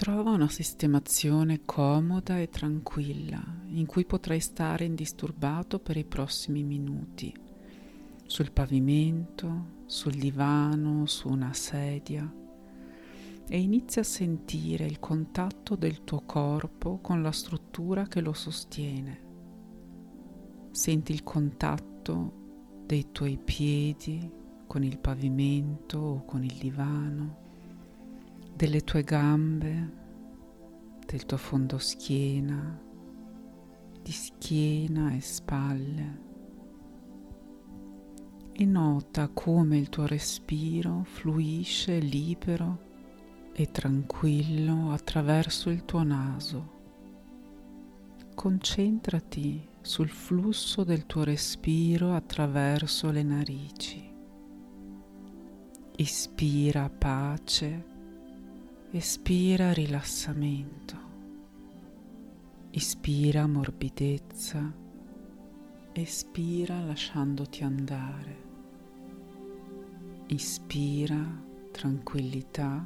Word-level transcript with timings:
Trova 0.00 0.30
una 0.30 0.48
sistemazione 0.48 1.66
comoda 1.66 2.38
e 2.38 2.48
tranquilla 2.48 3.38
in 3.66 3.84
cui 3.84 4.06
potrai 4.06 4.40
stare 4.40 4.86
indisturbato 4.86 5.78
per 5.78 5.98
i 5.98 6.06
prossimi 6.06 6.64
minuti, 6.64 7.30
sul 8.24 8.50
pavimento, 8.50 9.82
sul 9.84 10.14
divano, 10.14 11.04
su 11.04 11.28
una 11.28 11.52
sedia. 11.52 12.34
E 13.46 13.60
inizia 13.60 14.00
a 14.00 14.06
sentire 14.06 14.86
il 14.86 15.00
contatto 15.00 15.76
del 15.76 16.02
tuo 16.02 16.22
corpo 16.24 17.00
con 17.02 17.20
la 17.20 17.32
struttura 17.32 18.06
che 18.06 18.22
lo 18.22 18.32
sostiene. 18.32 19.20
Senti 20.70 21.12
il 21.12 21.22
contatto 21.22 22.84
dei 22.86 23.12
tuoi 23.12 23.36
piedi 23.36 24.32
con 24.66 24.82
il 24.82 24.98
pavimento 24.98 25.98
o 25.98 26.24
con 26.24 26.42
il 26.42 26.54
divano, 26.54 27.48
delle 28.60 28.82
tue 28.82 29.02
gambe, 29.02 29.90
del 31.06 31.24
tuo 31.24 31.38
fondo 31.38 31.78
schiena, 31.78 32.78
di 34.02 34.12
schiena 34.12 35.14
e 35.14 35.20
spalle. 35.22 36.20
E 38.52 38.64
nota 38.66 39.28
come 39.28 39.78
il 39.78 39.88
tuo 39.88 40.04
respiro 40.04 41.04
fluisce 41.04 42.00
libero 42.00 43.48
e 43.54 43.70
tranquillo 43.70 44.92
attraverso 44.92 45.70
il 45.70 45.86
tuo 45.86 46.02
naso. 46.02 46.70
Concentrati 48.34 49.68
sul 49.80 50.10
flusso 50.10 50.84
del 50.84 51.06
tuo 51.06 51.24
respiro 51.24 52.12
attraverso 52.12 53.10
le 53.10 53.22
narici. 53.22 54.14
Ispira 55.96 56.90
pace, 56.90 57.99
espira 58.92 59.72
rilassamento. 59.72 60.96
Ispira 62.72 63.46
morbidezza, 63.46 64.72
espira 65.92 66.80
lasciandoti 66.80 67.62
andare. 67.62 68.36
Ispira 70.26 71.24
tranquillità, 71.70 72.84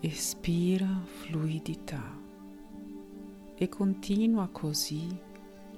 espira 0.00 1.00
fluidità 1.04 2.18
e 3.54 3.68
continua 3.68 4.48
così 4.48 5.06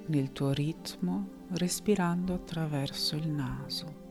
nel 0.07 0.31
tuo 0.31 0.51
ritmo 0.51 1.27
respirando 1.49 2.33
attraverso 2.33 3.15
il 3.17 3.29
naso. 3.29 4.01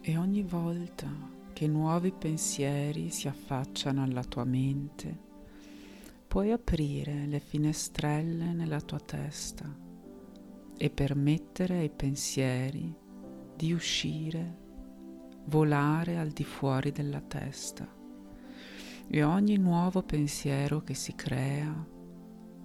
E 0.00 0.16
ogni 0.16 0.42
volta 0.42 1.36
che 1.58 1.66
nuovi 1.66 2.12
pensieri 2.12 3.10
si 3.10 3.26
affacciano 3.26 4.04
alla 4.04 4.22
tua 4.22 4.44
mente, 4.44 5.18
puoi 6.28 6.52
aprire 6.52 7.26
le 7.26 7.40
finestrelle 7.40 8.52
nella 8.52 8.80
tua 8.80 9.00
testa 9.00 9.68
e 10.76 10.90
permettere 10.90 11.78
ai 11.78 11.90
pensieri 11.90 12.94
di 13.56 13.72
uscire, 13.72 14.56
volare 15.46 16.16
al 16.16 16.28
di 16.28 16.44
fuori 16.44 16.92
della 16.92 17.20
testa. 17.20 17.92
E 19.08 19.22
ogni 19.24 19.56
nuovo 19.56 20.04
pensiero 20.04 20.84
che 20.84 20.94
si 20.94 21.16
crea 21.16 21.74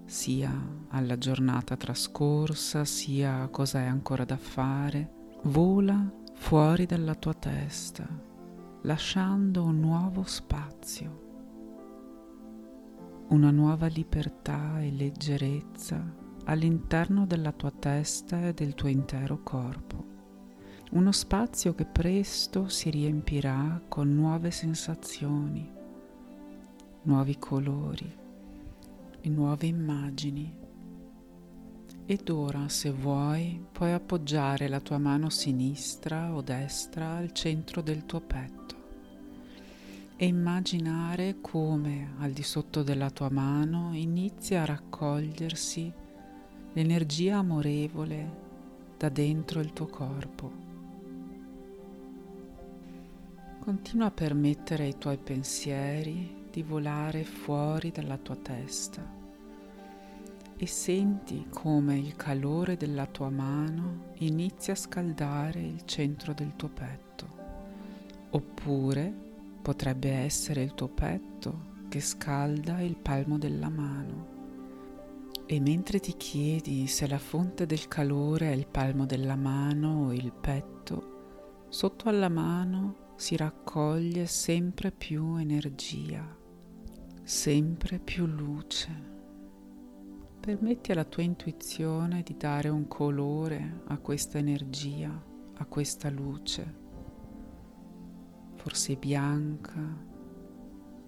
sia 0.05 0.85
alla 0.89 1.17
giornata 1.17 1.75
trascorsa, 1.75 2.85
sia 2.85 3.41
a 3.41 3.47
cosa 3.47 3.79
è 3.79 3.85
ancora 3.85 4.23
da 4.23 4.37
fare, 4.37 5.09
vola 5.45 6.13
fuori 6.35 6.85
dalla 6.85 7.15
tua 7.15 7.33
testa, 7.33 8.32
lasciando 8.85 9.63
un 9.63 9.79
nuovo 9.79 10.23
spazio, 10.23 11.21
una 13.29 13.49
nuova 13.49 13.87
libertà 13.87 14.81
e 14.81 14.91
leggerezza 14.91 16.03
all'interno 16.45 17.25
della 17.25 17.53
tua 17.53 17.71
testa 17.71 18.45
e 18.45 18.53
del 18.53 18.73
tuo 18.75 18.89
intero 18.89 19.41
corpo. 19.41 20.11
Uno 20.91 21.13
spazio 21.13 21.73
che 21.73 21.85
presto 21.85 22.67
si 22.67 22.89
riempirà 22.89 23.81
con 23.87 24.13
nuove 24.13 24.51
sensazioni, 24.51 25.71
nuovi 27.03 27.37
colori 27.39 28.17
e 29.21 29.29
nuove 29.29 29.65
immagini. 29.65 30.61
Ed 32.05 32.27
ora, 32.27 32.67
se 32.67 32.91
vuoi, 32.91 33.65
puoi 33.71 33.93
appoggiare 33.93 34.67
la 34.67 34.81
tua 34.81 34.97
mano 34.97 35.29
sinistra 35.29 36.35
o 36.35 36.41
destra 36.41 37.15
al 37.15 37.31
centro 37.31 37.81
del 37.81 38.05
tuo 38.05 38.19
petto 38.19 38.62
e 40.23 40.27
immaginare 40.27 41.41
come 41.41 42.13
al 42.19 42.31
di 42.31 42.43
sotto 42.43 42.81
della 42.81 43.09
tua 43.09 43.29
mano 43.29 43.89
inizia 43.93 44.61
a 44.61 44.65
raccogliersi 44.65 45.91
l'energia 46.71 47.39
amorevole 47.39 48.41
da 48.97 49.09
dentro 49.09 49.59
il 49.59 49.73
tuo 49.73 49.87
corpo. 49.87 50.51
Continua 53.59 54.05
a 54.05 54.11
permettere 54.11 54.85
ai 54.85 54.97
tuoi 54.97 55.17
pensieri 55.17 56.45
di 56.49 56.63
volare 56.63 57.25
fuori 57.25 57.91
dalla 57.91 58.17
tua 58.17 58.37
testa 58.37 59.05
e 60.55 60.65
senti 60.65 61.47
come 61.49 61.97
il 61.97 62.15
calore 62.15 62.77
della 62.77 63.07
tua 63.07 63.29
mano 63.29 64.13
inizia 64.19 64.71
a 64.71 64.77
scaldare 64.77 65.59
il 65.59 65.81
centro 65.83 66.33
del 66.33 66.55
tuo 66.55 66.69
petto. 66.69 67.27
Oppure 68.29 69.31
potrebbe 69.63 70.11
essere 70.11 70.61
il 70.61 70.75
tuo 70.75 70.89
petto 70.89 71.71
che 71.89 71.99
scalda 71.99 72.81
il 72.81 72.95
palmo 72.95 73.39
della 73.39 73.69
mano. 73.69 74.27
E 75.47 75.59
mentre 75.59 75.99
ti 75.99 76.15
chiedi 76.15 76.85
se 76.85 77.07
la 77.07 77.17
fonte 77.17 77.65
del 77.65 77.87
calore 77.87 78.51
è 78.51 78.55
il 78.55 78.67
palmo 78.67 79.07
della 79.07 79.35
mano 79.35 80.05
o 80.05 80.13
il 80.13 80.31
petto, 80.31 81.65
sotto 81.69 82.07
alla 82.07 82.29
mano 82.29 83.13
si 83.15 83.35
raccoglie 83.35 84.27
sempre 84.27 84.91
più 84.91 85.37
energia 85.37 86.41
sempre 87.23 87.99
più 87.99 88.25
luce. 88.25 89.11
Permetti 90.39 90.91
alla 90.91 91.05
tua 91.05 91.23
intuizione 91.23 92.21
di 92.21 92.35
dare 92.37 92.67
un 92.67 92.87
colore 92.87 93.81
a 93.87 93.97
questa 93.97 94.37
energia, 94.37 95.09
a 95.55 95.65
questa 95.65 96.09
luce. 96.09 96.81
Forse 98.63 98.95
bianca, 98.95 99.77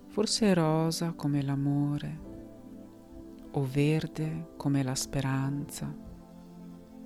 forse 0.08 0.54
rosa 0.54 1.14
come 1.14 1.42
l'amore, 1.42 2.20
o 3.52 3.64
verde 3.64 4.50
come 4.58 4.84
la 4.84 4.94
speranza, 4.94 5.90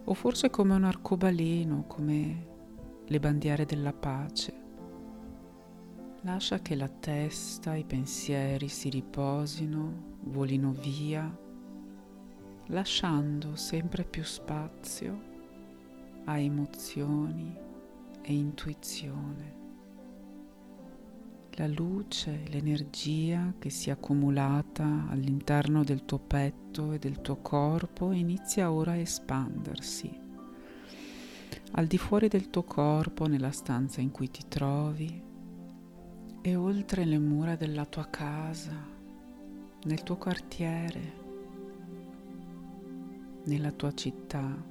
o 0.04 0.14
forse 0.16 0.50
come 0.50 0.74
un 0.74 0.86
arcobaleno, 0.86 1.84
come 1.86 2.48
le 3.06 3.20
bandiere 3.20 3.66
della 3.66 3.94
pace. 3.94 4.54
Lascia 6.22 6.58
che 6.64 6.74
la 6.74 6.90
testa 6.90 7.76
i 7.76 7.86
pensieri 7.86 8.70
si 8.70 8.90
riposino, 8.90 10.18
volino 10.22 10.72
via, 10.72 11.32
lasciando 12.70 13.56
sempre 13.56 14.04
più 14.04 14.24
spazio 14.24 15.22
a 16.24 16.40
emozioni 16.40 17.56
e 18.24 18.34
intuizione. 18.34 19.59
La 21.59 21.68
luce, 21.68 22.44
l'energia 22.52 23.53
che 23.59 23.70
si 23.70 23.90
è 23.90 23.92
accumulata 23.92 25.08
all'interno 25.09 25.84
del 25.84 26.06
tuo 26.06 26.18
petto 26.18 26.94
e 26.94 27.00
del 27.00 27.20
tuo 27.20 27.36
corpo 27.42 28.14
inizia 28.14 28.72
ora 28.72 28.92
a 28.92 28.96
espandersi. 28.96 30.09
Al 31.72 31.86
di 31.86 31.97
fuori 31.97 32.30
del 32.30 32.50
tuo 32.50 32.64
corpo, 32.64 33.25
nella 33.25 33.52
stanza 33.52 34.00
in 34.00 34.09
cui 34.09 34.31
ti 34.31 34.46
trovi, 34.47 35.22
e 36.40 36.56
oltre 36.56 37.03
le 37.03 37.20
mura 37.20 37.58
della 37.58 37.86
tua 37.86 38.08
casa, 38.09 38.81
nel 39.84 40.03
tuo 40.03 40.16
quartiere, 40.16 41.14
nella 43.44 43.72
tua 43.72 43.94
città, 43.94 44.64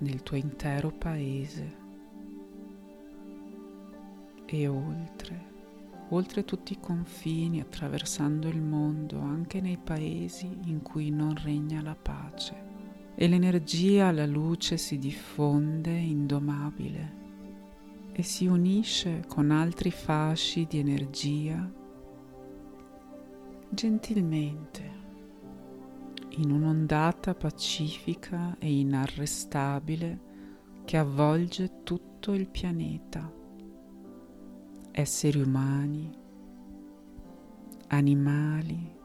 nel 0.00 0.22
tuo 0.24 0.36
intero 0.36 0.90
paese 0.90 1.83
e 4.62 4.68
oltre, 4.68 5.52
oltre 6.10 6.44
tutti 6.44 6.72
i 6.72 6.80
confini, 6.80 7.60
attraversando 7.60 8.48
il 8.48 8.60
mondo, 8.60 9.20
anche 9.20 9.60
nei 9.60 9.78
paesi 9.78 10.58
in 10.64 10.82
cui 10.82 11.10
non 11.10 11.34
regna 11.34 11.82
la 11.82 11.94
pace. 11.94 12.72
E 13.14 13.28
l'energia, 13.28 14.10
la 14.10 14.26
luce 14.26 14.76
si 14.76 14.98
diffonde 14.98 15.90
indomabile 15.90 17.22
e 18.12 18.22
si 18.22 18.46
unisce 18.46 19.24
con 19.26 19.50
altri 19.50 19.90
fasci 19.90 20.66
di 20.68 20.78
energia 20.78 21.82
gentilmente 23.70 25.02
in 26.36 26.50
un'ondata 26.50 27.34
pacifica 27.34 28.56
e 28.58 28.72
inarrestabile 28.72 30.32
che 30.84 30.96
avvolge 30.96 31.82
tutto 31.82 32.32
il 32.32 32.48
pianeta, 32.48 33.30
esseri 34.96 35.40
umani, 35.42 36.08
animali, 37.88 38.96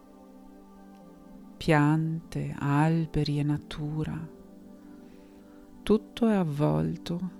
piante, 1.58 2.56
alberi 2.56 3.40
e 3.40 3.44
natura. 3.44 4.30
Tutto 5.82 6.28
è 6.28 6.36
avvolto 6.36 7.32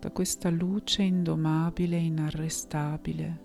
da 0.00 0.10
questa 0.12 0.48
luce 0.48 1.02
indomabile 1.02 1.98
e 1.98 2.04
inarrestabile, 2.04 3.44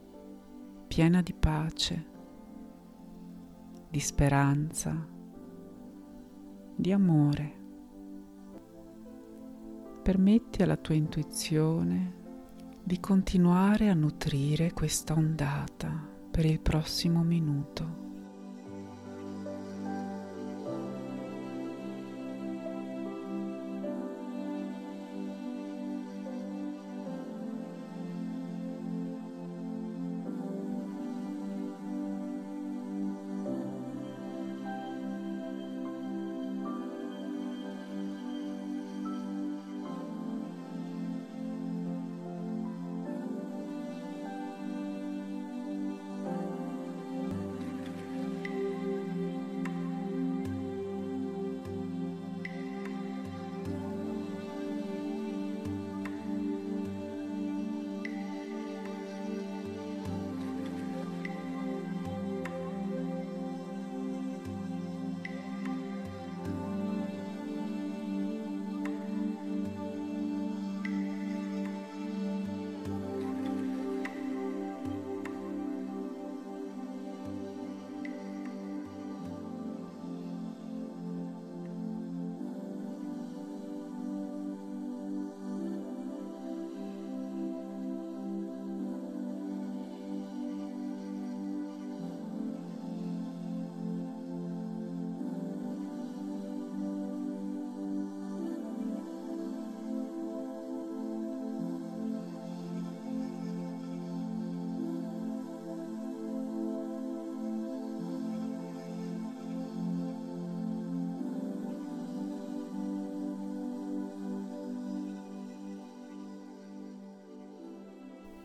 piena 0.87 1.21
di 1.21 1.33
pace, 1.33 2.05
di 3.89 3.99
speranza, 3.99 5.05
di 6.77 6.91
amore. 6.93 7.61
Permetti 10.01 10.63
alla 10.63 10.77
tua 10.77 10.95
intuizione 10.95 12.21
di 12.83 13.00
continuare 13.00 13.88
a 13.88 13.94
nutrire 13.94 14.74
questa 14.74 15.13
ondata 15.13 15.89
per 16.30 16.45
il 16.45 16.59
prossimo 16.59 17.24
minuto. 17.24 18.02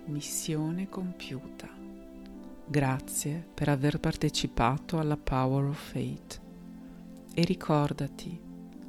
Missione 0.08 0.88
compiuta. 0.88 1.68
Grazie 2.66 3.46
per 3.52 3.68
aver 3.68 4.00
partecipato 4.00 4.98
alla 4.98 5.18
Power 5.18 5.64
of 5.64 5.92
Fate 5.92 6.40
e 7.34 7.44
ricordati, 7.44 8.40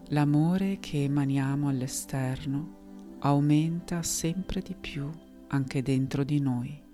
l'amore 0.07 0.77
che 0.79 1.03
emaniamo 1.03 1.67
all'esterno 1.67 3.17
aumenta 3.19 4.01
sempre 4.01 4.61
di 4.61 4.75
più 4.79 5.09
anche 5.47 5.81
dentro 5.81 6.23
di 6.23 6.39
noi. 6.39 6.88